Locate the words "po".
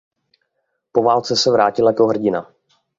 0.91-1.03